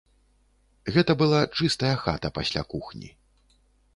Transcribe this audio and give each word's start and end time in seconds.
Гэта 0.95 1.15
была 1.21 1.41
чыстая 1.59 1.91
хата 2.05 2.33
пасля 2.37 2.61
кухні. 2.75 3.09